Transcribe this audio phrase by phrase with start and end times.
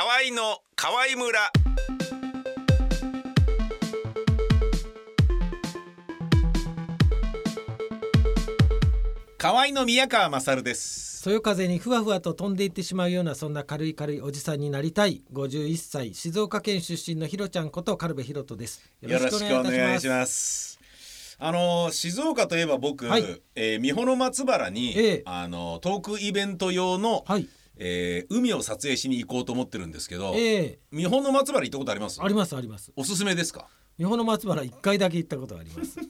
[0.00, 1.52] 河合の河合村。
[9.38, 11.20] 河合の宮川勝です。
[11.20, 18.80] そよ風にふわふわと飛んでいってしまうようなそんな軽い軽いおじさんになりたい51歳静岡県出身のひろちゃんこと軽部ひろとです。
[19.00, 20.78] よろしくお願いします。
[21.40, 32.20] あの静岡といえば僕、はい、えー、三保の松原に、ええ、あのトークイベント用の、はい、えー、海を撮影しに行こうと思ってるんですけど、ええ、三保の松原行ったことあります？
[32.22, 32.92] ありますあります。
[32.96, 33.68] おすすめですか？
[33.98, 35.98] 三保の松原一回だけ行ったことあります。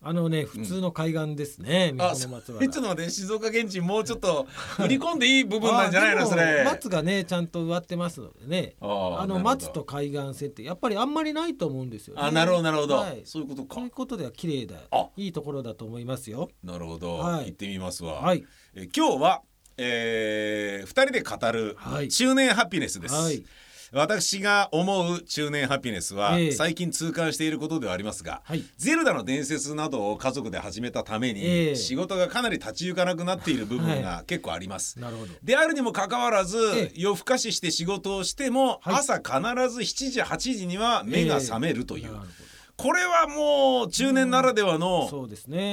[0.00, 4.46] あのね普通の海岸ですね、うん、あちょっと待って静岡県人もうちょっと
[4.78, 5.18] 振り込ん。
[5.18, 6.26] でいい部分なんじゃないの？
[6.26, 6.64] それ。
[6.64, 8.76] 松がねちゃんと植わってますのでね。
[8.80, 13.74] あの松と海岸線ってやっぱりあんまりないと思うんですよ、ね、あなるほどなるほど、はい、そういうことか。
[13.74, 14.76] そういうことでは綺麗だ。
[15.18, 16.48] いいところだと思いますよ。
[16.64, 19.42] なるほど、はい、行ってみますわ、はい、え今日は、
[19.78, 21.76] えー、2人で語る
[22.08, 23.44] 中年ハピネスです、はい。
[23.92, 35.00] 私が思う中年ハピネスは、最近痛感していることではありますが、はい、ゼルダの伝説などを家族で始めたために、えー、仕事がかなり立ち行かなくなっている部分が結構あります。
[35.00, 35.12] はい、
[35.42, 39.30] であるにもかかわらず、えー、夜更かしして仕事をしても、はい、朝必
[39.70, 42.06] ず7時8時には目が覚めるという。
[42.06, 42.48] えー
[42.78, 45.10] これはもう中年ならではの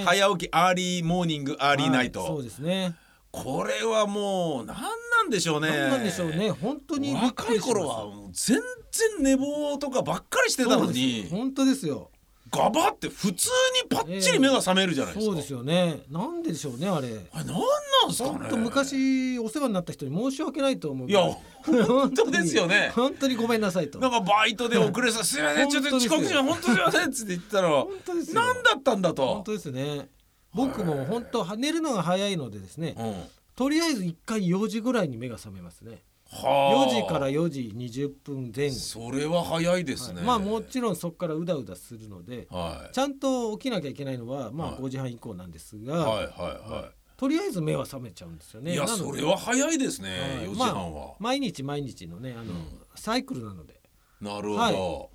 [0.06, 2.96] 早起き early morning early night、そうですね
[3.44, 5.70] これはもう何なんでしょうね。
[5.70, 6.52] なんでしょうね。
[6.52, 8.60] 本当に若い頃は全
[8.92, 11.28] 然寝坊とかばっかりしてたのに。
[11.30, 12.12] 本当ですよ。
[12.52, 13.50] ガバって普通
[13.84, 16.00] にパッチリ目が覚めるじゃないですか、えー、そうですよね。
[16.10, 17.08] なんででしょうねあれ。
[17.34, 17.64] あれ何な
[18.06, 18.50] んですかね。
[18.50, 21.12] 本昔お世話になった人に申し訳ないと思うい。
[21.12, 21.22] や
[21.64, 22.92] 本当ですよね。
[22.96, 24.00] 本当にごめんなさいと。
[24.00, 29.26] なんかバイトで遅れさすいませんちょっと遅刻しま本当すいませんっつって言ったら本当です何だったんだと。
[29.26, 30.10] 本当ですね
[30.56, 33.24] 僕も本当寝るのが早いのでですね、うん。
[33.56, 36.04] とりあえず1回4時ぐらいに目が覚めますね。
[36.32, 38.76] は4時から4時20分前後。
[38.76, 48.74] それは早いですね、はい、まあもちろんそこからうだうだするので、はい、ちゃんと起きなきゃいけないのはまあ5時半以降なんですが、はいはいはい、とりあえず目は覚めちゃうんですよね。
[48.74, 52.50] いやそれは早いですね、はい、4時半は、まあ、毎日毎日のねあの、うん、
[52.96, 53.82] サイクルなので。
[54.22, 55.10] なるほど、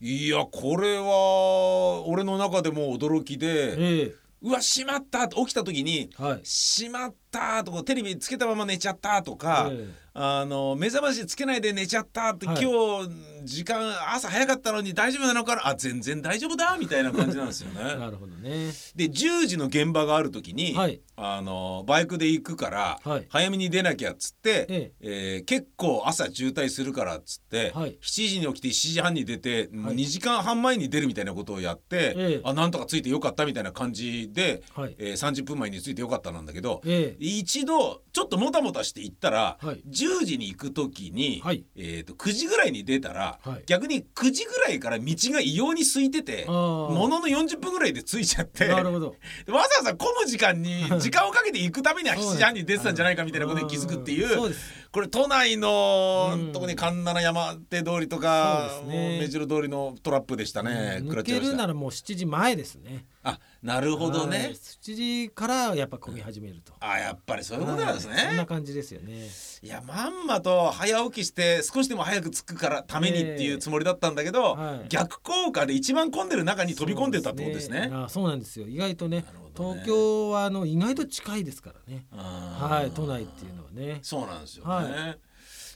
[0.00, 13.10] い、やこれは俺の中でも驚きで、ええうわしまったと起きた時に、はい、しまったとかテレビつけたまま寝ちゃったとか、えーあの目覚ましつけないで寝ちゃったって、はい、今日
[13.42, 13.80] 時間
[14.14, 17.82] 朝早かったのに大丈夫なのかなあ全然大丈夫だみたいな感じなんですよね。
[17.82, 48.68] なるほどねで10時の現場がある時に、はい、あのバイクで行くから、はい、早めに出なきゃっつって、えええー、結構朝渋滞するからっつって、はい、7時に起きて7時半に出て、はい、2時間半前に出るみたいなことをやって、ええ、あなんとかついてよかったみたいな感じで、はいえー、30分前についてよかったなんだけど、ええ、一度ちょっともたもたして行ったら、はい、10時に行く時に、はい、えーと、9時ぐらいに出たら、はい、逆に9時ぐらいから道が異様に空いててものの40分ぐらいで着いちゃって。
[48.68, 49.16] なるほど。
[49.48, 54.54] わざわざ混む時間に時間をかけて行くためには7時半に出てたんじゃないかみたいなことに気づくっていう
[54.92, 61.00] これ都内の、特に神奈山手通りとか、ね、目白通りのトラップでしたね。
[61.02, 63.06] 抜けるならもう7時前ですね。
[63.24, 64.50] あなるほどね。
[64.52, 66.74] 7時からやっぱ混み始めると。
[66.80, 68.16] あやっぱりそういうことなんですね。
[68.28, 69.28] そんな感じですよね。
[69.62, 77.90] いやまんまと早起きして少しでも早く着くからためにっていうつもりだったんだけど、えーはい、逆効果で一番混んでる中に飛び込んでたってことですね。
[77.92, 79.24] あそうなんですよ意外とね、ね、
[79.56, 82.04] 東京はあの意外と近いですからね。
[82.12, 84.00] はい都内っていうのはね。
[84.02, 84.70] そうなんですよね。
[84.70, 85.18] はい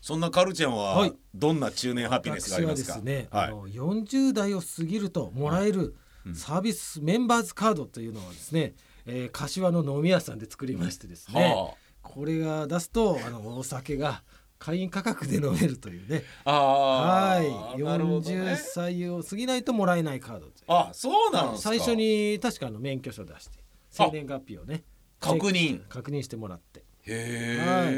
[0.00, 2.94] そんなカルちゃんはどんな中年ハピネスがありますか？
[2.94, 5.96] ですね、はい、あの40代を過ぎるともらえる
[6.34, 8.74] サービスメンバーズカードというのはですね、
[9.06, 14.22] えー、柏の飲み屋さんで作りましてですね、はあ、これが出すとあのお酒が
[14.58, 16.24] 会員価格で飲めるというね。
[16.44, 17.40] は
[17.76, 17.80] い。
[17.80, 20.48] 四十歳を過ぎないともらえないカード。
[20.66, 23.58] あ、そうなん最初に確かの免許証出して
[23.90, 24.82] 生年月日をね
[25.20, 25.86] 確認。
[25.88, 26.80] 確認してもらって。
[27.10, 27.94] へえ、はい、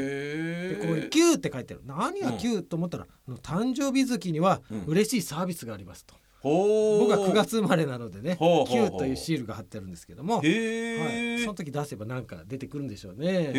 [0.79, 1.83] でこれ「Q」って書いてある。
[1.85, 3.07] 何が Q、うん、と思ったら
[3.41, 6.15] 誕生日月には嬉しいサービスがありますと。
[6.43, 13.53] 僕は9月生まれなのでね「Q」というシールが貼ってあるんですけども、はい、その時出せばなんか出てくるんでしょうね。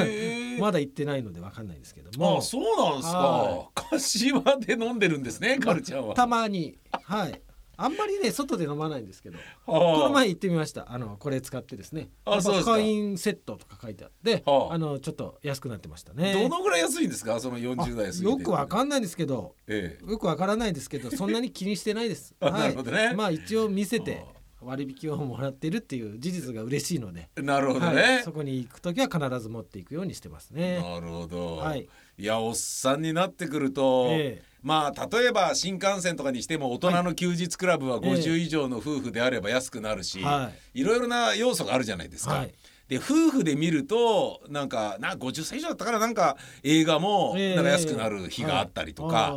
[0.60, 2.38] まだ行ってないので分かんないですけども。
[2.38, 3.70] あそうなんですか。
[3.74, 6.14] 柏で飲んでるんですねカルちゃんは。
[6.14, 6.76] たまに。
[6.90, 7.40] はい
[7.76, 10.90] あんまりね外で飲まないんですけどこの前行ってみました。
[10.90, 12.08] あのこれ使ってですね。
[12.24, 14.76] あそう会員セットとか書いてあってあ。
[14.78, 16.32] のちょっと安くなってましたね。
[16.32, 17.38] どのぐらい安いんですか？
[17.40, 22.34] その40代よくわかんないんですけど、ええ、よくわからないですけどそんなに気にしてないです。
[22.40, 24.24] はい、ね、まあ一応見せて
[24.60, 30.80] 割引をもらってるっていう事実が嬉しいのでなるほどね、はい、そこに行く時は必ず持っていくようにしてますね。
[30.80, 31.88] なるほど、はい、
[32.18, 42.34] いやおっさんになってくると、えーまあ例えば新幹線とかにしても大人の休日クラブは50以上の夫婦であれば安くなるし、はい、いろいろな要素があるじゃないですか。
[42.34, 42.54] はい。
[42.88, 49.36] で夫婦で見るとなんかな50歳以上だったからなんか映画もなんか安くなる日があったりとか、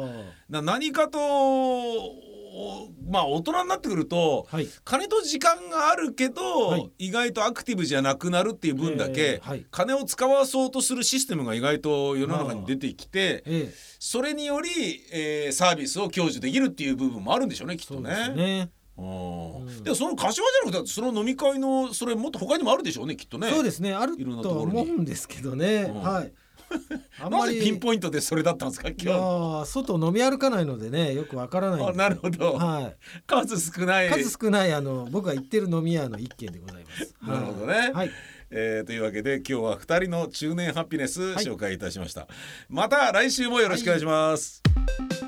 [0.50, 1.20] な何かと
[3.10, 14.70] まあ大人になってくると、はい、金と時間があるけど、はい、意外とアクティブじゃなくなるっていう分だけ、えーはい、金を使わそうとするシステムが意外と世の中に出てきて、えー、それにより、
[15.12, 18.34] えー、サービスを享受できるっていう部分もあるんでしょうねきっとね。
[18.36, 18.70] ね。
[18.98, 23.50] うん、でもその柏じゃなくてその飲み会のそれもっと他にもあるでしょうねきっとね。
[23.50, 23.94] そうですね。
[23.94, 25.84] あると思うんですけどね。
[25.84, 26.34] うん、はい。
[27.22, 28.90] あんまりピンポイントでそれだったんですか？
[28.90, 29.66] 今日。
[29.66, 32.96] 外飲み歩かないのでねよくわからないなるほど、はい、
[33.28, 34.10] 数少ない。
[34.10, 37.16] 数少ないあの僕が行ってる飲み屋の一軒でございます。
[37.22, 38.12] なるほどね、はい。
[38.52, 42.30] えー、というわけで今日は2人の中年ハピネス紹介いたしました、はい、
[42.70, 45.19] また来週もよろしくお願いします、はい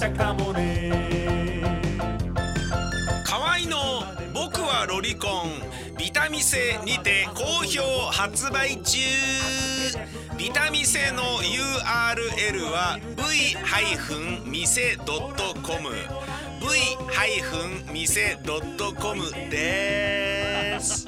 [0.00, 1.82] 社かもね。
[3.26, 4.02] 河合いの
[4.32, 5.60] 「僕はロリコン」
[5.98, 8.98] ビタミンセにて好評発売中。
[10.38, 14.64] ビタミンセの URL は v-mise.com
[17.92, 21.06] v-mise.com です。